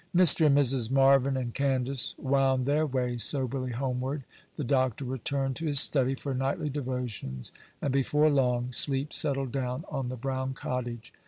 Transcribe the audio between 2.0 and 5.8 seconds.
wound their way soberly homeward; the Doctor returned to his